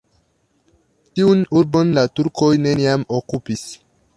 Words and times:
Tiun 1.19 1.45
urbon 1.61 1.93
la 1.99 2.07
turkoj 2.21 2.51
neniam 2.65 3.05
okupis. 3.19 3.69